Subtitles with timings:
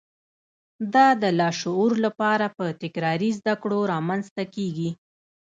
[0.93, 4.89] دا د لاشعور لپاره په تکراري زده کړو رامنځته کېږي